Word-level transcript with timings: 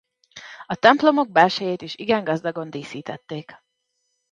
A 0.65 0.75
templomok 0.75 1.31
belsejét 1.31 1.81
is 1.81 1.95
igen 1.95 2.23
gazdagon 2.23 2.69
díszítették. 2.69 3.57